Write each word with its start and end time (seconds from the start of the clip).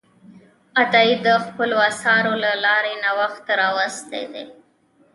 عطایي 0.81 1.15
د 1.25 1.27
خپلو 1.45 1.77
اثارو 1.89 2.33
له 2.43 2.51
لارې 2.65 2.93
نوښت 3.03 3.45
راوستی 3.61 4.23
دی. 4.33 4.45